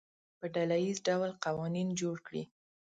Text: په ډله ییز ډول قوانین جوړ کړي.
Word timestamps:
په 0.39 0.45
ډله 0.53 0.77
ییز 0.83 0.97
ډول 1.07 1.31
قوانین 1.45 1.89
جوړ 2.01 2.15
کړي. 2.27 2.43